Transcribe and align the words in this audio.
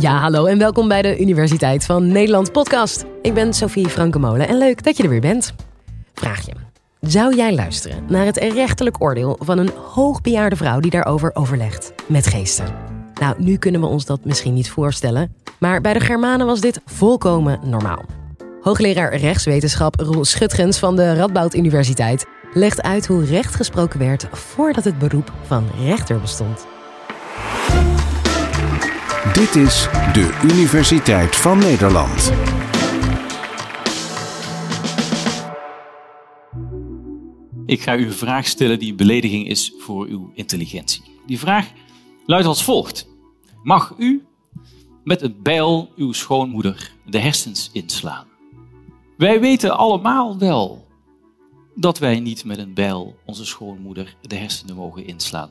Ja, 0.00 0.20
hallo 0.20 0.46
en 0.46 0.58
welkom 0.58 0.88
bij 0.88 1.02
de 1.02 1.20
Universiteit 1.20 1.84
van 1.84 2.06
Nederland 2.06 2.52
podcast. 2.52 3.04
Ik 3.22 3.34
ben 3.34 3.52
Sophie 3.52 3.88
Frankemolen 3.88 4.48
en 4.48 4.58
leuk 4.58 4.82
dat 4.82 4.96
je 4.96 5.02
er 5.02 5.08
weer 5.08 5.20
bent. 5.20 5.54
Vraag 6.14 6.46
je. 6.46 6.52
Zou 7.00 7.36
jij 7.36 7.54
luisteren 7.54 8.04
naar 8.08 8.24
het 8.24 8.36
rechtelijk 8.36 9.02
oordeel 9.02 9.38
van 9.40 9.58
een 9.58 9.70
hoogbejaarde 9.94 10.56
vrouw 10.56 10.80
die 10.80 10.90
daarover 10.90 11.30
overlegt 11.34 11.92
met 12.06 12.26
geesten? 12.26 12.74
Nou, 13.20 13.34
nu 13.38 13.56
kunnen 13.56 13.80
we 13.80 13.86
ons 13.86 14.04
dat 14.04 14.24
misschien 14.24 14.54
niet 14.54 14.70
voorstellen, 14.70 15.34
maar 15.58 15.80
bij 15.80 15.92
de 15.92 16.00
Germanen 16.00 16.46
was 16.46 16.60
dit 16.60 16.80
volkomen 16.84 17.60
normaal. 17.64 18.04
Hoogleraar 18.60 19.16
rechtswetenschap 19.16 20.00
Roel 20.00 20.24
Schutgens 20.24 20.78
van 20.78 20.96
de 20.96 21.14
Radboud 21.14 21.54
Universiteit 21.54 22.26
legt 22.52 22.82
uit 22.82 23.06
hoe 23.06 23.24
recht 23.24 23.54
gesproken 23.54 23.98
werd 23.98 24.26
voordat 24.32 24.84
het 24.84 24.98
beroep 24.98 25.32
van 25.42 25.64
rechter 25.84 26.20
bestond. 26.20 26.66
Dit 29.32 29.54
is 29.54 29.88
de 30.12 30.40
Universiteit 30.42 31.36
van 31.36 31.58
Nederland. 31.58 32.32
Ik 37.66 37.80
ga 37.82 37.96
u 37.96 38.04
een 38.04 38.12
vraag 38.12 38.46
stellen 38.46 38.78
die 38.78 38.94
belediging 38.94 39.48
is 39.48 39.74
voor 39.78 40.06
uw 40.06 40.30
intelligentie. 40.34 41.02
Die 41.26 41.38
vraag 41.38 41.72
luidt 42.26 42.46
als 42.46 42.64
volgt. 42.64 43.08
Mag 43.62 43.94
u 43.98 44.26
met 45.04 45.22
een 45.22 45.36
bijl 45.42 45.92
uw 45.96 46.12
schoonmoeder 46.12 46.92
de 47.06 47.18
hersens 47.18 47.70
inslaan? 47.72 48.26
Wij 49.16 49.40
weten 49.40 49.76
allemaal 49.76 50.38
wel 50.38 50.86
dat 51.74 51.98
wij 51.98 52.20
niet 52.20 52.44
met 52.44 52.58
een 52.58 52.74
bijl 52.74 53.16
onze 53.26 53.44
schoonmoeder 53.44 54.16
de 54.20 54.36
hersenen 54.36 54.76
mogen 54.76 55.06
inslaan. 55.06 55.50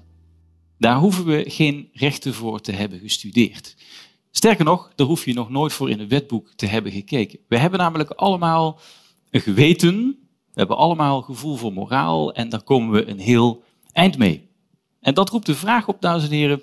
Daar 0.77 0.97
hoeven 0.97 1.25
we 1.25 1.43
geen 1.47 1.89
rechten 1.93 2.33
voor 2.33 2.61
te 2.61 2.71
hebben 2.71 2.99
gestudeerd. 2.99 3.75
Sterker 4.31 4.65
nog, 4.65 4.91
daar 4.95 5.07
hoef 5.07 5.25
je 5.25 5.33
nog 5.33 5.49
nooit 5.49 5.73
voor 5.73 5.89
in 5.89 5.99
een 5.99 6.07
wetboek 6.07 6.51
te 6.55 6.65
hebben 6.65 6.91
gekeken. 6.91 7.39
We 7.47 7.57
hebben 7.57 7.79
namelijk 7.79 8.11
allemaal 8.11 8.79
een 9.29 9.41
geweten, 9.41 10.19
we 10.53 10.53
hebben 10.53 10.77
allemaal 10.77 11.21
gevoel 11.21 11.55
voor 11.55 11.73
moraal 11.73 12.33
en 12.33 12.49
daar 12.49 12.63
komen 12.63 12.91
we 12.91 13.07
een 13.07 13.19
heel 13.19 13.63
eind 13.91 14.17
mee. 14.17 14.49
En 14.99 15.13
dat 15.13 15.29
roept 15.29 15.45
de 15.45 15.55
vraag 15.55 15.87
op, 15.87 16.01
dames 16.01 16.23
en 16.23 16.29
heren, 16.29 16.61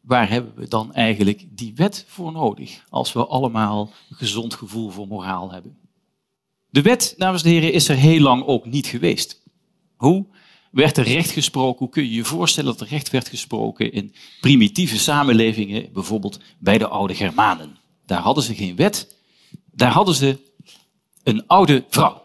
waar 0.00 0.30
hebben 0.30 0.52
we 0.54 0.68
dan 0.68 0.94
eigenlijk 0.94 1.46
die 1.50 1.72
wet 1.74 2.04
voor 2.08 2.32
nodig 2.32 2.84
als 2.88 3.12
we 3.12 3.26
allemaal 3.26 3.90
een 4.10 4.16
gezond 4.16 4.54
gevoel 4.54 4.90
voor 4.90 5.06
moraal 5.06 5.52
hebben? 5.52 5.76
De 6.70 6.82
wet, 6.82 7.14
dames 7.16 7.42
en 7.42 7.50
heren, 7.50 7.72
is 7.72 7.88
er 7.88 7.96
heel 7.96 8.20
lang 8.20 8.44
ook 8.44 8.66
niet 8.66 8.86
geweest. 8.86 9.42
Hoe 9.96 10.26
werd 10.72 10.96
er 10.96 11.04
recht 11.04 11.30
gesproken? 11.30 11.78
Hoe 11.78 11.88
kun 11.88 12.02
je 12.02 12.12
je 12.12 12.24
voorstellen 12.24 12.70
dat 12.70 12.80
er 12.80 12.86
recht 12.86 13.10
werd 13.10 13.28
gesproken 13.28 13.92
in 13.92 14.14
primitieve 14.40 14.98
samenlevingen, 14.98 15.92
bijvoorbeeld 15.92 16.40
bij 16.58 16.78
de 16.78 16.88
oude 16.88 17.14
Germanen? 17.14 17.76
Daar 18.06 18.20
hadden 18.20 18.44
ze 18.44 18.54
geen 18.54 18.76
wet, 18.76 19.16
daar 19.70 19.92
hadden 19.92 20.14
ze 20.14 20.38
een 21.22 21.46
oude 21.46 21.84
vrouw. 21.88 22.22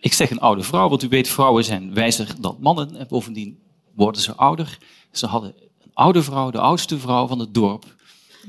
Ik 0.00 0.12
zeg 0.12 0.30
een 0.30 0.40
oude 0.40 0.62
vrouw, 0.62 0.88
want 0.88 1.02
u 1.02 1.08
weet, 1.08 1.28
vrouwen 1.28 1.64
zijn 1.64 1.94
wijzer 1.94 2.34
dan 2.40 2.56
mannen 2.60 2.96
en 2.96 3.06
bovendien 3.08 3.58
worden 3.94 4.22
ze 4.22 4.34
ouder. 4.34 4.78
Ze 5.12 5.26
hadden 5.26 5.54
een 5.78 5.90
oude 5.94 6.22
vrouw, 6.22 6.50
de 6.50 6.60
oudste 6.60 6.98
vrouw 6.98 7.26
van 7.26 7.38
het 7.38 7.54
dorp, 7.54 7.96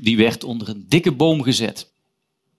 die 0.00 0.16
werd 0.16 0.44
onder 0.44 0.68
een 0.68 0.84
dikke 0.88 1.12
boom 1.12 1.42
gezet. 1.42 1.92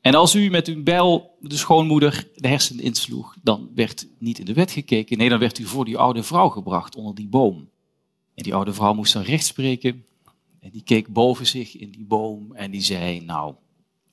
En 0.01 0.15
als 0.15 0.35
u 0.35 0.49
met 0.49 0.67
uw 0.67 0.83
bijl 0.83 1.37
de 1.39 1.57
schoonmoeder 1.57 2.27
de 2.35 2.47
hersenen 2.47 2.83
insloeg, 2.83 3.35
dan 3.43 3.71
werd 3.75 4.07
niet 4.17 4.39
in 4.39 4.45
de 4.45 4.53
wet 4.53 4.71
gekeken. 4.71 5.17
Nee, 5.17 5.29
dan 5.29 5.39
werd 5.39 5.59
u 5.59 5.65
voor 5.65 5.85
die 5.85 5.97
oude 5.97 6.23
vrouw 6.23 6.49
gebracht 6.49 6.95
onder 6.95 7.15
die 7.15 7.27
boom. 7.27 7.69
En 8.35 8.43
die 8.43 8.55
oude 8.55 8.73
vrouw 8.73 8.93
moest 8.93 9.13
dan 9.13 9.23
recht 9.23 9.45
spreken. 9.45 10.05
En 10.59 10.69
die 10.69 10.83
keek 10.83 11.13
boven 11.13 11.47
zich 11.47 11.77
in 11.77 11.91
die 11.91 12.05
boom 12.05 12.55
en 12.55 12.71
die 12.71 12.81
zei, 12.81 13.21
nou, 13.21 13.55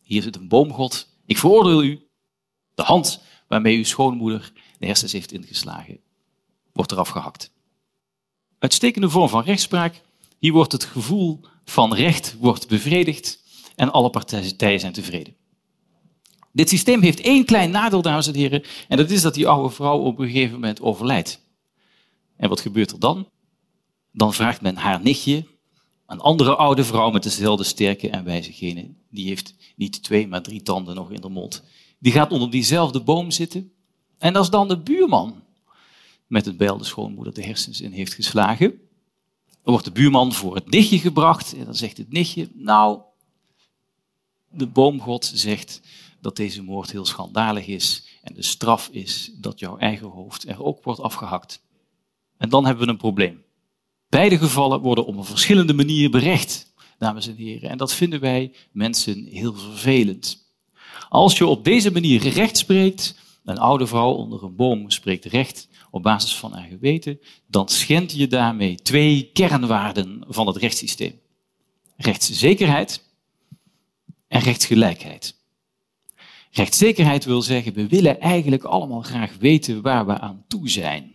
hier 0.03 0.23
zit 0.23 0.37
een 0.37 0.49
boomgod. 0.49 1.09
Ik 1.27 1.39
veroordeel 1.39 1.83
u. 1.83 2.07
De 2.75 2.83
hand 2.83 3.23
waarmee 3.47 3.77
uw 3.77 3.85
schoonmoeder 3.85 4.53
de 4.79 4.87
hersens 4.87 5.13
heeft 5.13 5.33
ingeslagen, 5.33 5.99
wordt 6.73 6.93
eraf 6.93 7.09
gehakt. 7.09 7.53
Uitstekende 8.59 9.11
vorm 9.11 9.29
van 9.29 9.43
rechtspraak. 9.43 10.03
Hier 10.39 10.53
wordt 10.53 10.73
het 10.73 10.85
gevoel 10.85 11.41
van 11.65 11.95
recht 11.95 12.37
wordt 12.39 12.69
bevredigd 12.69 13.43
en 13.77 13.93
alle 13.93 14.11
partijen 14.11 14.81
zijn 14.81 14.93
tevreden. 14.93 15.38
Dit 16.59 16.69
systeem 16.69 17.03
heeft 17.03 17.21
één 17.21 17.45
klein 17.45 17.71
nadeel, 17.71 18.03
dames 18.03 18.27
en 18.27 18.35
heren, 18.35 18.63
en 18.89 18.97
dat 18.97 19.11
is 19.11 19.23
dat 19.23 19.35
die 19.35 19.49
oude 19.49 19.75
vrouw 19.75 19.99
op 19.99 20.19
een 20.19 20.27
gegeven 20.27 20.53
moment 20.53 20.81
overlijdt. 20.81 21.41
En 22.37 22.49
wat 22.49 22.61
gebeurt 22.61 22.91
er 22.91 22.99
dan? 22.99 23.29
Dan 24.13 24.35
vraagt 24.35 24.61
men 24.61 24.77
haar 24.77 25.03
nichtje, 25.03 25.47
een 26.07 26.21
andere 26.21 26.57
oude 26.57 26.85
vrouw 26.85 27.11
met 27.11 27.23
dezelfde 27.23 27.65
sterke 27.65 28.11
en 28.11 28.25
wijze 28.25 28.53
genen, 28.53 28.97
die 29.11 29.27
heeft 29.27 29.55
niet 29.77 30.03
twee, 30.03 30.29
maar 30.29 30.43
drie 30.43 30.63
tanden 30.63 30.95
nog 30.95 31.11
in 31.11 31.21
de 31.21 31.29
mond, 31.29 31.63
die 31.99 32.13
gaat 32.13 32.33
onder 32.33 32.51
diezelfde 32.51 33.01
boom 33.01 33.31
zitten. 33.31 33.73
En 34.19 34.37
als 34.37 34.51
dan 34.51 34.69
de 34.69 34.79
buurman 34.79 35.43
met 36.27 36.45
het 36.45 36.57
bijl 36.57 36.79
de 36.79 36.85
schoonmoeder 36.85 37.35
de 37.35 37.45
hersens 37.45 37.81
in 37.81 37.93
heeft 37.93 38.15
geslagen, 38.15 38.71
dan 39.47 39.73
wordt 39.73 39.85
de 39.85 39.93
buurman 39.93 40.33
voor 40.33 40.55
het 40.55 40.71
nichtje 40.71 40.99
gebracht 40.99 41.55
en 41.55 41.65
dan 41.65 41.75
zegt 41.75 41.97
het 41.97 42.13
nichtje, 42.13 42.49
nou, 42.55 43.01
de 44.51 44.67
boomgod 44.67 45.31
zegt, 45.35 45.81
dat 46.21 46.37
deze 46.37 46.63
moord 46.63 46.91
heel 46.91 47.05
schandalig 47.05 47.67
is 47.67 48.09
en 48.23 48.35
de 48.35 48.43
straf 48.43 48.89
is 48.93 49.31
dat 49.35 49.59
jouw 49.59 49.79
eigen 49.79 50.07
hoofd 50.07 50.49
er 50.49 50.65
ook 50.65 50.85
wordt 50.85 51.01
afgehakt. 51.01 51.63
En 52.37 52.49
dan 52.49 52.65
hebben 52.65 52.85
we 52.85 52.91
een 52.91 52.99
probleem. 52.99 53.43
Beide 54.09 54.39
gevallen 54.39 54.81
worden 54.81 55.07
op 55.07 55.17
een 55.17 55.25
verschillende 55.25 55.75
manier 55.75 56.11
berecht, 56.11 56.73
dames 56.99 57.27
en 57.27 57.37
heren. 57.37 57.71
En 57.71 57.79
dat 57.79 57.95
vinden 57.95 58.21
wij 58.21 58.53
mensen 58.73 59.25
heel 59.25 59.55
vervelend. 59.55 60.47
Als 61.09 61.39
je 61.39 61.47
op 61.47 61.65
deze 61.65 61.93
manier 61.93 62.29
recht 62.29 62.57
spreekt, 62.57 63.19
een 63.45 63.59
oude 63.59 63.87
vrouw 63.87 64.13
onder 64.13 64.43
een 64.43 64.57
boom 64.57 64.91
spreekt 64.91 65.25
recht 65.25 65.69
op 65.91 66.03
basis 66.03 66.37
van 66.37 66.53
haar 66.53 66.69
geweten, 66.69 67.21
dan 67.47 67.69
schend 67.69 68.13
je 68.13 68.27
daarmee 68.27 68.75
twee 68.75 69.31
kernwaarden 69.33 70.25
van 70.29 70.47
het 70.47 70.57
rechtssysteem. 70.57 71.21
Rechtszekerheid 71.97 73.05
en 74.29 74.41
rechtsgelijkheid. 74.41 75.38
Rechtszekerheid 76.51 77.25
wil 77.25 77.43
zeggen, 77.43 77.73
we 77.73 77.87
willen 77.87 78.21
eigenlijk 78.21 78.65
allemaal 78.65 79.03
graag 79.03 79.37
weten 79.39 79.83
waar 79.83 80.07
we 80.07 80.19
aan 80.19 80.45
toe 80.49 80.69
zijn. 80.69 81.15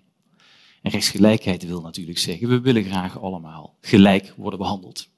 En 0.81 0.91
rechtsgelijkheid 0.91 1.65
wil 1.65 1.81
natuurlijk 1.81 2.17
zeggen, 2.17 2.47
we 2.47 2.61
willen 2.61 2.83
graag 2.83 3.21
allemaal 3.21 3.77
gelijk 3.81 4.33
worden 4.37 4.59
behandeld. 4.59 5.09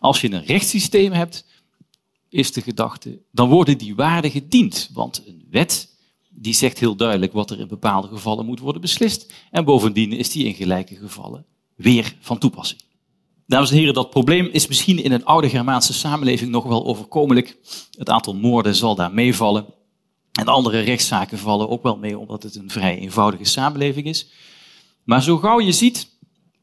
Als 0.00 0.20
je 0.20 0.32
een 0.32 0.44
rechtssysteem 0.44 1.12
hebt, 1.12 1.46
is 2.28 2.52
de 2.52 2.62
gedachte, 2.62 3.22
dan 3.32 3.48
worden 3.48 3.78
die 3.78 3.94
waarden 3.94 4.30
gediend. 4.30 4.90
Want 4.92 5.22
een 5.26 5.46
wet 5.50 5.96
die 6.30 6.54
zegt 6.54 6.78
heel 6.78 6.96
duidelijk 6.96 7.32
wat 7.32 7.50
er 7.50 7.60
in 7.60 7.68
bepaalde 7.68 8.08
gevallen 8.08 8.46
moet 8.46 8.58
worden 8.58 8.80
beslist. 8.80 9.32
En 9.50 9.64
bovendien 9.64 10.12
is 10.12 10.30
die 10.30 10.44
in 10.44 10.54
gelijke 10.54 10.96
gevallen 10.96 11.46
weer 11.74 12.16
van 12.20 12.38
toepassing. 12.38 12.80
Dames 13.48 13.70
en 13.70 13.76
heren, 13.76 13.94
dat 13.94 14.10
probleem 14.10 14.46
is 14.46 14.66
misschien 14.66 15.02
in 15.02 15.12
een 15.12 15.24
oude 15.24 15.48
Germaanse 15.48 15.92
samenleving 15.92 16.50
nog 16.50 16.64
wel 16.64 16.86
overkomelijk. 16.86 17.56
Het 17.98 18.08
aantal 18.08 18.34
moorden 18.34 18.74
zal 18.74 18.94
daar 18.94 19.12
meevallen. 19.12 19.66
En 20.32 20.46
andere 20.46 20.80
rechtszaken 20.80 21.38
vallen 21.38 21.68
ook 21.68 21.82
wel 21.82 21.96
mee, 21.96 22.18
omdat 22.18 22.42
het 22.42 22.54
een 22.54 22.70
vrij 22.70 22.98
eenvoudige 22.98 23.44
samenleving 23.44 24.06
is. 24.06 24.28
Maar 25.04 25.22
zo 25.22 25.36
gauw 25.36 25.60
je 25.60 25.72
ziet 25.72 26.08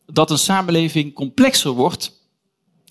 dat 0.05 0.31
een 0.31 0.37
samenleving 0.37 1.13
complexer 1.13 1.71
wordt, 1.71 2.11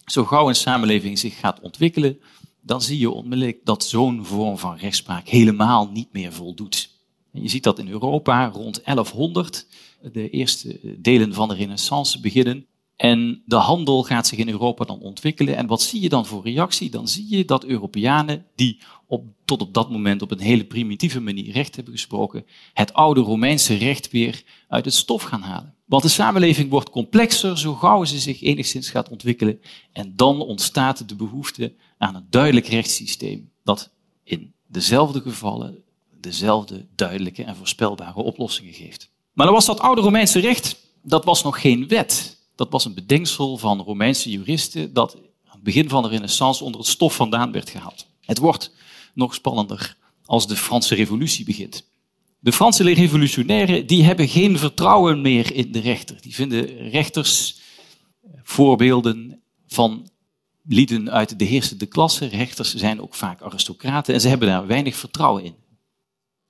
zo 0.07 0.25
gauw 0.25 0.49
een 0.49 0.55
samenleving 0.55 1.19
zich 1.19 1.39
gaat 1.39 1.61
ontwikkelen, 1.61 2.19
dan 2.61 2.83
zie 2.83 2.99
je 2.99 3.11
onmiddellijk 3.11 3.61
dat 3.65 3.85
zo'n 3.85 4.25
vorm 4.25 4.59
van 4.59 4.77
rechtspraak 4.77 5.29
helemaal 5.29 5.91
niet 5.91 6.13
meer 6.13 6.33
voldoet. 6.33 6.91
En 7.33 7.43
je 7.43 7.49
ziet 7.49 7.63
dat 7.63 7.79
in 7.79 7.89
Europa 7.89 8.49
rond 8.49 8.85
1100 8.85 9.67
de 10.13 10.31
eerste 10.31 10.81
delen 10.99 11.35
van 11.35 11.49
de 11.49 11.55
Renaissance 11.55 12.21
beginnen. 12.21 12.67
En 12.97 13.43
de 13.47 13.57
handel 13.57 14.03
gaat 14.03 14.27
zich 14.27 14.39
in 14.39 14.49
Europa 14.49 14.85
dan 14.85 15.01
ontwikkelen. 15.01 15.57
En 15.57 15.67
wat 15.67 15.83
zie 15.83 16.01
je 16.01 16.09
dan 16.09 16.27
voor 16.27 16.45
reactie? 16.45 16.91
Dan 16.91 17.09
zie 17.09 17.37
je 17.37 17.45
dat 17.45 17.65
Europeanen, 17.65 18.47
die 18.55 18.79
op, 19.07 19.25
tot 19.45 19.63
op 19.63 19.75
dat 19.75 19.91
moment 19.91 20.23
op 20.23 20.31
een 20.31 20.41
hele 20.41 20.65
primitieve 20.65 21.21
manier 21.21 21.53
recht 21.53 21.75
hebben 21.75 21.95
gesproken, 21.95 22.47
het 22.73 22.93
oude 22.93 23.21
Romeinse 23.21 23.75
recht 23.75 24.11
weer 24.11 24.43
uit 24.69 24.85
het 24.85 24.95
stof 24.95 25.23
gaan 25.23 25.43
halen. 25.43 25.75
Want 25.85 26.03
de 26.03 26.09
samenleving 26.09 26.71
wordt 26.71 26.91
complexer 26.91 27.59
zo 27.59 27.75
gauw 27.75 28.05
ze 28.05 28.19
zich 28.19 28.43
enigszins 28.43 28.91
gaat 28.91 29.09
ontwikkelen. 29.09 29.61
En 29.93 30.13
dan 30.17 30.41
ontstaat 30.41 31.09
de 31.09 31.15
behoefte 31.17 31.73
aan 31.99 32.15
een 32.15 32.27
duidelijk 32.31 32.67
rechtssysteem 32.67 33.51
dat 33.65 33.91
in 34.25 34.53
dezelfde 34.67 35.21
gevallen 35.21 35.83
dezelfde 36.21 36.87
duidelijke 36.95 37.45
en 37.45 37.57
voorspelbare 37.57 38.23
oplossingen 38.23 38.73
geeft. 38.73 39.11
Maar 39.33 39.47
dan 39.47 39.55
was 39.55 39.67
dat 39.67 39.81
oude 39.81 40.01
Romeinse 40.01 40.41
recht, 40.41 40.77
dat 41.03 41.25
was 41.25 41.43
nog 41.43 41.61
geen 41.61 41.89
wet. 41.89 42.34
Dat 42.55 42.71
was 42.71 42.85
een 42.85 42.95
bedenksel 42.95 43.57
van 43.57 43.81
Romeinse 43.81 44.31
juristen 44.31 44.93
dat 44.93 45.17
aan 45.17 45.55
het 45.55 45.63
begin 45.63 45.89
van 45.89 46.03
de 46.03 46.09
renaissance 46.09 46.65
onder 46.65 46.81
het 46.81 46.89
stof 46.89 47.15
vandaan 47.15 47.53
werd 47.53 47.71
gehaald. 47.71 48.07
Het 48.21 48.39
wordt 48.39 48.75
nog 49.15 49.35
spannender 49.35 49.97
als 50.25 50.47
de 50.47 50.57
Franse 50.57 50.95
revolutie 50.95 51.45
begint. 51.45 51.85
De 52.39 52.53
Franse 52.53 52.83
revolutionairen 52.83 53.87
die 53.87 54.05
hebben 54.05 54.29
geen 54.29 54.59
vertrouwen 54.59 55.21
meer 55.21 55.55
in 55.55 55.73
de 55.73 55.81
rechter. 55.81 56.21
Die 56.21 56.35
vinden 56.35 56.89
rechters 56.89 57.59
voorbeelden 58.43 59.43
van 59.67 60.09
lieden 60.65 61.11
uit 61.11 61.39
de 61.39 61.45
heersende 61.45 61.87
klasse. 61.87 62.27
Rechters 62.27 62.75
zijn 62.75 63.01
ook 63.01 63.15
vaak 63.15 63.43
aristocraten 63.43 64.15
en 64.15 64.21
ze 64.21 64.29
hebben 64.29 64.49
daar 64.49 64.67
weinig 64.67 64.97
vertrouwen 64.97 65.45
in. 65.45 65.55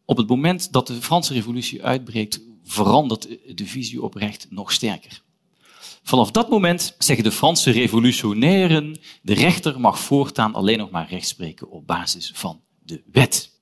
Op 0.05 0.17
het 0.17 0.29
moment 0.29 0.73
dat 0.73 0.87
de 0.87 1.03
Franse 1.03 1.33
revolutie 1.33 1.85
uitbreekt, 1.85 2.41
verandert 2.65 3.29
de 3.55 3.67
visie 3.67 4.03
op 4.03 4.15
recht 4.15 4.47
nog 4.51 4.73
sterker. 4.73 5.23
Vanaf 6.03 6.31
dat 6.31 6.49
moment 6.49 6.95
zeggen 6.99 7.25
de 7.25 7.33
Franse 7.33 7.71
revolutionairen, 7.71 8.99
de 9.23 9.35
rechter 9.35 9.81
mag 9.81 9.99
voortaan 9.99 10.55
alleen 10.55 10.79
nog 10.79 10.91
maar 10.91 11.09
recht 11.09 11.29
spreken 11.29 11.71
op 11.71 11.87
basis 11.87 12.33
van 12.35 12.61
de 12.83 13.03
wet. 13.13 13.53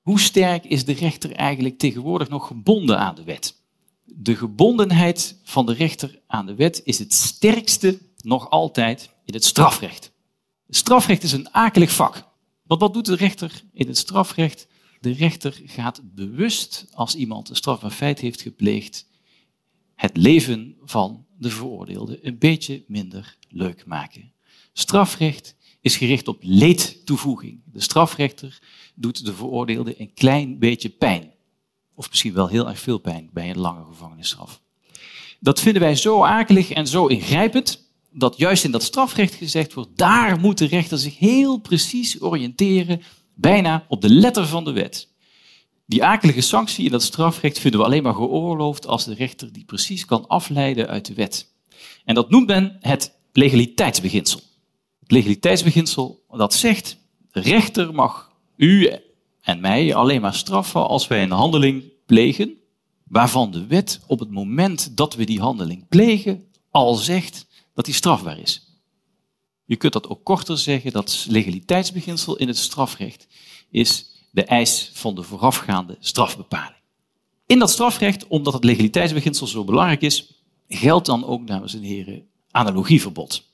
Hoe 0.00 0.20
sterk 0.20 0.64
is 0.64 0.84
de 0.84 0.92
rechter 0.92 1.32
eigenlijk 1.32 1.78
tegenwoordig 1.78 2.28
nog 2.28 2.46
gebonden 2.46 2.98
aan 2.98 3.14
de 3.14 3.24
wet? 3.24 3.60
De 4.04 4.36
gebondenheid 4.36 5.40
van 5.44 5.66
de 5.66 5.72
rechter 5.72 6.20
aan 6.26 6.46
de 6.46 6.54
wet 6.54 6.80
is 6.84 6.98
het 6.98 7.12
sterkste 7.12 7.98
nog 8.16 8.50
altijd 8.50 9.10
in 9.24 9.34
het 9.34 9.44
strafrecht. 9.44 10.12
Het 10.66 10.76
strafrecht 10.76 11.22
is 11.22 11.32
een 11.32 11.54
akelig 11.54 11.92
vak. 11.92 12.24
Want 12.66 12.80
wat 12.80 12.94
doet 12.94 13.06
de 13.06 13.14
rechter 13.16 13.62
in 13.72 13.86
het 13.86 13.98
strafrecht? 13.98 14.66
De 15.00 15.12
rechter 15.12 15.60
gaat 15.64 16.00
bewust, 16.14 16.86
als 16.92 17.14
iemand 17.14 17.48
een 17.48 17.56
strafbaar 17.56 17.90
feit 17.90 18.20
heeft 18.20 18.40
gepleegd, 18.40 19.06
het 20.02 20.16
leven 20.16 20.76
van 20.84 21.26
de 21.38 21.50
veroordeelde 21.50 22.26
een 22.26 22.38
beetje 22.38 22.84
minder 22.86 23.36
leuk 23.48 23.86
maken. 23.86 24.32
Strafrecht 24.72 25.56
is 25.80 25.96
gericht 25.96 26.28
op 26.28 26.38
leedtoevoeging. 26.40 27.62
De 27.64 27.80
strafrechter 27.80 28.58
doet 28.94 29.24
de 29.24 29.34
veroordeelde 29.34 30.00
een 30.00 30.14
klein 30.14 30.58
beetje 30.58 30.88
pijn. 30.88 31.32
Of 31.94 32.08
misschien 32.08 32.32
wel 32.32 32.48
heel 32.48 32.68
erg 32.68 32.78
veel 32.78 32.98
pijn 32.98 33.30
bij 33.32 33.50
een 33.50 33.58
lange 33.58 33.84
gevangenisstraf. 33.84 34.60
Dat 35.40 35.60
vinden 35.60 35.82
wij 35.82 35.94
zo 35.94 36.22
akelig 36.22 36.70
en 36.70 36.86
zo 36.86 37.06
ingrijpend, 37.06 37.92
dat 38.12 38.36
juist 38.36 38.64
in 38.64 38.70
dat 38.70 38.82
strafrecht 38.82 39.34
gezegd 39.34 39.72
wordt, 39.72 39.96
daar 39.96 40.40
moet 40.40 40.58
de 40.58 40.66
rechter 40.66 40.98
zich 40.98 41.18
heel 41.18 41.58
precies 41.58 42.22
oriënteren, 42.22 43.02
bijna 43.34 43.84
op 43.88 44.00
de 44.00 44.10
letter 44.10 44.46
van 44.46 44.64
de 44.64 44.72
wet. 44.72 45.11
Die 45.92 46.04
akelige 46.04 46.40
sanctie 46.40 46.84
in 46.84 46.90
dat 46.90 47.02
strafrecht 47.02 47.58
vinden 47.58 47.80
we 47.80 47.86
alleen 47.86 48.02
maar 48.02 48.14
geoorloofd 48.14 48.86
als 48.86 49.04
de 49.04 49.14
rechter 49.14 49.52
die 49.52 49.64
precies 49.64 50.04
kan 50.04 50.26
afleiden 50.26 50.88
uit 50.88 51.06
de 51.06 51.14
wet. 51.14 51.54
En 52.04 52.14
dat 52.14 52.30
noemt 52.30 52.46
men 52.46 52.76
het 52.80 53.18
legaliteitsbeginsel. 53.32 54.40
Het 55.00 55.10
legaliteitsbeginsel 55.10 56.24
dat 56.30 56.54
zegt, 56.54 56.96
de 57.30 57.40
rechter 57.40 57.94
mag 57.94 58.32
u 58.56 58.90
en 59.40 59.60
mij 59.60 59.94
alleen 59.94 60.20
maar 60.20 60.34
straffen 60.34 60.88
als 60.88 61.06
wij 61.06 61.22
een 61.22 61.30
handeling 61.30 61.84
plegen 62.06 62.54
waarvan 63.04 63.50
de 63.50 63.66
wet 63.66 64.00
op 64.06 64.18
het 64.18 64.30
moment 64.30 64.96
dat 64.96 65.14
we 65.14 65.24
die 65.24 65.40
handeling 65.40 65.88
plegen 65.88 66.44
al 66.70 66.94
zegt 66.94 67.46
dat 67.74 67.84
die 67.84 67.94
strafbaar 67.94 68.38
is. 68.38 68.80
Je 69.64 69.76
kunt 69.76 69.92
dat 69.92 70.08
ook 70.08 70.24
korter 70.24 70.58
zeggen, 70.58 70.92
dat 70.92 71.26
legaliteitsbeginsel 71.28 72.36
in 72.36 72.48
het 72.48 72.58
strafrecht 72.58 73.26
is 73.70 74.11
de 74.32 74.44
eis 74.44 74.90
van 74.94 75.14
de 75.14 75.22
voorafgaande 75.22 75.96
strafbepaling. 76.00 76.80
In 77.46 77.58
dat 77.58 77.70
strafrecht, 77.70 78.26
omdat 78.26 78.52
het 78.52 78.64
legaliteitsbeginsel 78.64 79.46
zo 79.46 79.64
belangrijk 79.64 80.00
is, 80.00 80.44
geldt 80.68 81.06
dan 81.06 81.24
ook, 81.24 81.46
dames 81.46 81.74
en 81.74 81.82
heren, 81.82 82.26
analogieverbod. 82.50 83.50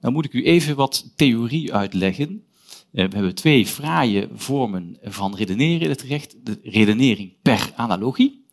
Nou 0.00 0.14
moet 0.14 0.24
ik 0.24 0.32
u 0.32 0.44
even 0.44 0.76
wat 0.76 1.12
theorie 1.16 1.74
uitleggen. 1.74 2.44
Eh, 2.92 3.08
we 3.08 3.14
hebben 3.14 3.34
twee 3.34 3.66
fraaie 3.66 4.28
vormen 4.34 4.98
van 5.02 5.34
redeneren 5.34 5.80
in 5.80 5.88
het 5.88 6.02
recht. 6.02 6.36
De 6.46 6.60
redenering 6.62 7.32
per 7.42 7.72
analogie 7.76 8.46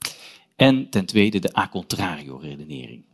en 0.56 0.90
ten 0.90 1.06
tweede 1.06 1.40
de 1.40 1.58
a 1.58 1.70
contrario 1.70 2.38
redenering. 2.38 3.06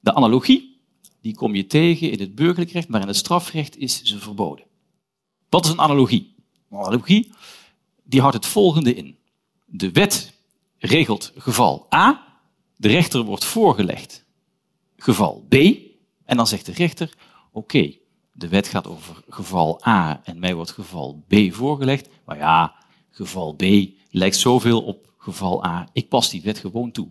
De 0.00 0.14
analogie, 0.14 0.80
die 1.20 1.34
kom 1.34 1.54
je 1.54 1.66
tegen 1.66 2.10
in 2.10 2.20
het 2.20 2.34
burgerlijk 2.34 2.70
recht, 2.70 2.88
maar 2.88 3.00
in 3.00 3.06
het 3.06 3.16
strafrecht 3.16 3.76
is 3.76 4.02
ze 4.02 4.18
verboden. 4.18 4.64
Wat 5.48 5.64
is 5.64 5.70
een 5.70 5.80
analogie? 5.80 6.34
Een 6.70 6.78
analogie 6.78 7.32
die 8.08 8.20
houdt 8.20 8.36
het 8.36 8.46
volgende 8.46 8.94
in. 8.94 9.16
De 9.64 9.92
wet 9.92 10.32
regelt 10.78 11.32
geval 11.36 11.86
A, 11.94 12.26
de 12.76 12.88
rechter 12.88 13.22
wordt 13.22 13.44
voorgelegd 13.44 14.26
geval 14.96 15.46
B, 15.48 15.54
en 16.24 16.36
dan 16.36 16.46
zegt 16.46 16.66
de 16.66 16.72
rechter, 16.72 17.14
oké, 17.52 17.92
de 18.32 18.48
wet 18.48 18.68
gaat 18.68 18.86
over 18.86 19.22
geval 19.28 19.86
A 19.86 20.20
en 20.24 20.38
mij 20.38 20.54
wordt 20.54 20.70
geval 20.70 21.24
B 21.28 21.34
voorgelegd, 21.50 22.08
maar 22.24 22.36
ja, 22.36 22.74
geval 23.10 23.54
B 23.54 23.64
lijkt 24.10 24.36
zoveel 24.36 24.82
op 24.82 25.12
geval 25.18 25.64
A, 25.64 25.88
ik 25.92 26.08
pas 26.08 26.30
die 26.30 26.42
wet 26.42 26.58
gewoon 26.58 26.90
toe. 26.90 27.08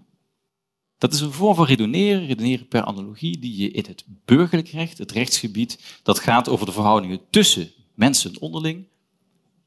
Dat 0.97 1.13
is 1.13 1.19
een 1.19 1.31
vorm 1.31 1.55
van 1.55 1.65
redeneren, 1.65 2.25
redeneren 2.25 2.67
per 2.67 2.83
analogie, 2.83 3.39
die 3.39 3.57
je 3.57 3.71
in 3.71 3.85
het 3.87 4.05
burgerlijk 4.25 4.67
recht, 4.67 4.97
het 4.97 5.11
rechtsgebied, 5.11 5.99
dat 6.03 6.19
gaat 6.19 6.49
over 6.49 6.65
de 6.65 6.71
verhoudingen 6.71 7.21
tussen 7.29 7.71
mensen 7.93 8.41
onderling, 8.41 8.87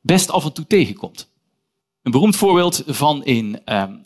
best 0.01 0.31
af 0.31 0.45
en 0.45 0.53
toe 0.53 0.67
tegenkomt. 0.67 1.31
Een 2.03 2.11
beroemd 2.11 2.37
voorbeeld 2.37 2.83
van 2.87 3.21
een 3.25 3.65
ehm, 3.65 3.97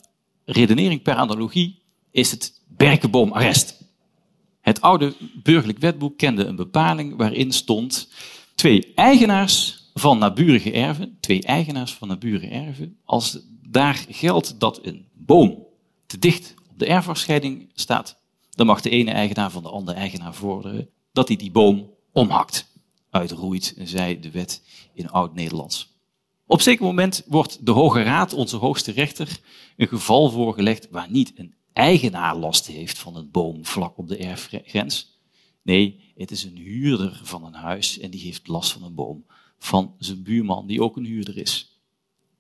redenering 0.44 1.02
per 1.02 1.14
analogie 1.14 1.82
is 2.10 2.30
het 2.30 2.60
berkenboomarrest. 2.68 3.82
Het 4.60 4.80
oude 4.80 5.14
burgerlijk 5.42 5.78
wetboek 5.78 6.18
kende 6.18 6.44
een 6.44 6.56
bepaling 6.56 7.16
waarin 7.16 7.52
stond 7.52 8.08
twee 8.54 8.92
eigenaars 8.94 9.88
van 9.94 10.18
naburige 10.18 10.72
erven, 10.72 11.16
twee 11.20 11.42
eigenaars 11.42 11.94
van 11.94 12.08
naburige 12.08 12.48
erven, 12.48 12.96
als 13.04 13.38
daar 13.68 14.04
geldt 14.08 14.60
dat 14.60 14.80
een 14.82 15.06
boom 15.12 15.66
te 16.06 16.18
dicht 16.18 16.54
op 16.70 16.78
de 16.78 16.86
erfafscheiding 16.86 17.70
staat, 17.74 18.18
dan 18.50 18.66
mag 18.66 18.80
de 18.80 18.90
ene 18.90 19.10
eigenaar 19.10 19.50
van 19.50 19.62
de 19.62 19.68
andere 19.68 19.98
eigenaar 19.98 20.34
vorderen 20.34 20.88
dat 21.12 21.28
hij 21.28 21.36
die 21.36 21.50
boom 21.50 21.90
omhakt, 22.12 22.72
uitroeit, 23.14 23.74
zei 23.84 24.20
de 24.20 24.30
wet 24.30 24.62
in 24.92 25.10
oud-Nederlands. 25.10 25.92
Op 26.46 26.60
zeker 26.60 26.84
moment 26.84 27.24
wordt 27.26 27.66
de 27.66 27.70
Hoge 27.70 28.02
Raad, 28.02 28.32
onze 28.32 28.56
hoogste 28.56 28.92
rechter, 28.92 29.40
een 29.76 29.88
geval 29.88 30.30
voorgelegd 30.30 30.88
waar 30.90 31.10
niet 31.10 31.32
een 31.36 31.54
eigenaar 31.72 32.36
last 32.36 32.66
heeft 32.66 32.98
van 32.98 33.16
een 33.16 33.30
boom 33.30 33.64
vlak 33.64 33.98
op 33.98 34.08
de 34.08 34.16
erfgrens. 34.16 35.18
Nee, 35.62 36.12
het 36.16 36.30
is 36.30 36.44
een 36.44 36.56
huurder 36.56 37.20
van 37.22 37.44
een 37.44 37.54
huis 37.54 37.98
en 37.98 38.10
die 38.10 38.20
heeft 38.20 38.48
last 38.48 38.72
van 38.72 38.82
een 38.82 38.94
boom 38.94 39.24
van 39.58 39.94
zijn 39.98 40.22
buurman 40.22 40.66
die 40.66 40.82
ook 40.82 40.96
een 40.96 41.04
huurder 41.04 41.36
is. 41.36 41.80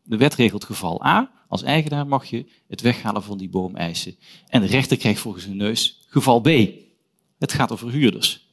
De 0.02 0.16
wet 0.16 0.34
regelt 0.34 0.64
geval 0.64 1.04
A. 1.04 1.32
Als 1.48 1.62
eigenaar 1.62 2.06
mag 2.06 2.24
je 2.24 2.46
het 2.68 2.80
weghalen 2.80 3.22
van 3.22 3.38
die 3.38 3.48
boom 3.48 3.76
eisen. 3.76 4.16
En 4.46 4.60
de 4.60 4.66
rechter 4.66 4.96
krijgt 4.96 5.20
volgens 5.20 5.44
zijn 5.44 5.56
neus 5.56 6.00
geval 6.06 6.40
B. 6.40 6.48
Het 7.38 7.52
gaat 7.52 7.72
over 7.72 7.90
huurders. 7.90 8.43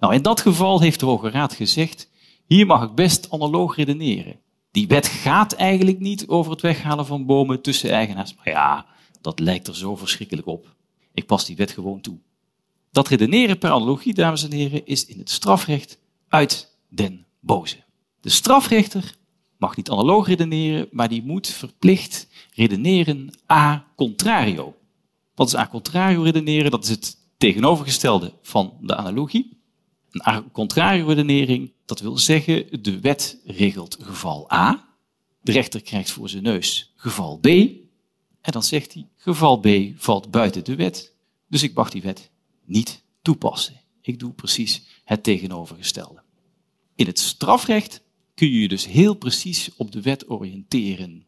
Nou, 0.00 0.14
in 0.14 0.22
dat 0.22 0.40
geval 0.40 0.80
heeft 0.80 1.00
de 1.00 1.06
Hoge 1.06 1.30
Raad 1.30 1.52
gezegd, 1.52 2.10
hier 2.46 2.66
mag 2.66 2.82
ik 2.82 2.94
best 2.94 3.30
analoog 3.30 3.76
redeneren. 3.76 4.40
Die 4.70 4.86
wet 4.86 5.06
gaat 5.06 5.52
eigenlijk 5.52 5.98
niet 5.98 6.28
over 6.28 6.52
het 6.52 6.60
weghalen 6.60 7.06
van 7.06 7.26
bomen 7.26 7.62
tussen 7.62 7.90
eigenaars. 7.90 8.34
Maar 8.34 8.48
ja, 8.48 8.86
dat 9.20 9.38
lijkt 9.38 9.68
er 9.68 9.76
zo 9.76 9.96
verschrikkelijk 9.96 10.46
op. 10.46 10.74
Ik 11.14 11.26
pas 11.26 11.44
die 11.44 11.56
wet 11.56 11.70
gewoon 11.70 12.00
toe. 12.00 12.18
Dat 12.90 13.08
redeneren 13.08 13.58
per 13.58 13.70
analogie, 13.70 14.14
dames 14.14 14.44
en 14.44 14.52
heren, 14.52 14.86
is 14.86 15.06
in 15.06 15.18
het 15.18 15.30
strafrecht 15.30 15.98
uit 16.28 16.76
den 16.88 17.26
boze. 17.40 17.76
De 18.20 18.28
strafrechter 18.28 19.14
mag 19.56 19.76
niet 19.76 19.90
analoog 19.90 20.26
redeneren, 20.26 20.88
maar 20.90 21.08
die 21.08 21.22
moet 21.22 21.46
verplicht 21.48 22.28
redeneren 22.54 23.30
a 23.50 23.86
contrario. 23.96 24.74
Wat 25.34 25.46
is 25.46 25.56
a 25.56 25.68
contrario 25.68 26.22
redeneren? 26.22 26.70
Dat 26.70 26.84
is 26.84 26.90
het 26.90 27.16
tegenovergestelde 27.38 28.32
van 28.42 28.76
de 28.80 28.96
analogie. 28.96 29.59
Een 30.10 30.26
a 30.26 30.44
contrario 30.52 31.06
redenering, 31.06 31.72
dat 31.84 32.00
wil 32.00 32.18
zeggen, 32.18 32.82
de 32.82 33.00
wet 33.00 33.40
regelt 33.44 33.96
geval 34.00 34.52
A, 34.52 34.88
de 35.42 35.52
rechter 35.52 35.82
krijgt 35.82 36.10
voor 36.10 36.28
zijn 36.28 36.42
neus 36.42 36.92
geval 36.96 37.38
B, 37.38 37.46
en 38.40 38.52
dan 38.52 38.62
zegt 38.62 38.92
hij, 38.92 39.06
geval 39.16 39.58
B 39.58 39.68
valt 39.96 40.30
buiten 40.30 40.64
de 40.64 40.74
wet, 40.74 41.12
dus 41.48 41.62
ik 41.62 41.74
mag 41.74 41.90
die 41.90 42.02
wet 42.02 42.30
niet 42.64 43.02
toepassen. 43.22 43.80
Ik 44.00 44.18
doe 44.18 44.32
precies 44.32 44.82
het 45.04 45.22
tegenovergestelde. 45.22 46.22
In 46.94 47.06
het 47.06 47.18
strafrecht 47.18 48.02
kun 48.34 48.48
je 48.48 48.60
je 48.60 48.68
dus 48.68 48.86
heel 48.86 49.14
precies 49.14 49.70
op 49.76 49.92
de 49.92 50.00
wet 50.00 50.30
oriënteren. 50.30 51.24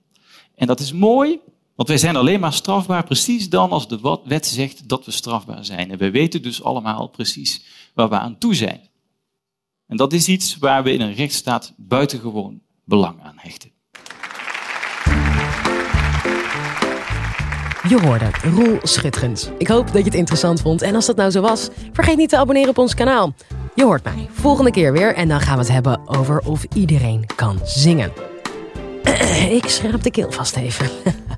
En 0.54 0.66
dat 0.66 0.80
is 0.80 0.92
mooi, 0.92 1.38
want 1.82 1.94
wij 1.94 2.10
zijn 2.10 2.16
alleen 2.22 2.40
maar 2.40 2.52
strafbaar 2.52 3.04
precies 3.04 3.48
dan 3.48 3.70
als 3.70 3.88
de 3.88 4.20
wet 4.24 4.46
zegt 4.46 4.88
dat 4.88 5.04
we 5.04 5.10
strafbaar 5.10 5.64
zijn. 5.64 5.90
En 5.90 5.98
wij 5.98 6.10
weten 6.10 6.42
dus 6.42 6.62
allemaal 6.62 7.08
precies 7.08 7.64
waar 7.94 8.08
we 8.08 8.18
aan 8.18 8.38
toe 8.38 8.54
zijn. 8.54 8.80
En 9.86 9.96
dat 9.96 10.12
is 10.12 10.28
iets 10.28 10.56
waar 10.58 10.82
we 10.82 10.92
in 10.92 11.00
een 11.00 11.14
rechtsstaat 11.14 11.72
buitengewoon 11.76 12.60
belang 12.84 13.22
aan 13.22 13.34
hechten. 13.36 13.70
Je 17.88 18.00
hoorde 18.00 18.30
Roel 18.42 18.78
Schutgens. 18.82 19.48
Ik 19.58 19.68
hoop 19.68 19.86
dat 19.86 19.96
je 19.96 20.04
het 20.04 20.14
interessant 20.14 20.60
vond. 20.60 20.82
En 20.82 20.94
als 20.94 21.06
dat 21.06 21.16
nou 21.16 21.30
zo 21.30 21.40
was, 21.40 21.68
vergeet 21.92 22.16
niet 22.16 22.28
te 22.28 22.36
abonneren 22.36 22.70
op 22.70 22.78
ons 22.78 22.94
kanaal. 22.94 23.34
Je 23.74 23.84
hoort 23.84 24.04
mij 24.04 24.28
volgende 24.30 24.70
keer 24.70 24.92
weer 24.92 25.14
en 25.14 25.28
dan 25.28 25.40
gaan 25.40 25.54
we 25.54 25.62
het 25.62 25.72
hebben 25.72 26.08
over 26.08 26.38
of 26.38 26.64
iedereen 26.74 27.26
kan 27.36 27.58
zingen. 27.64 28.12
Ik 29.58 29.64
schraap 29.66 30.02
de 30.02 30.10
keel 30.10 30.32
vast 30.32 30.56
even. 30.56 30.90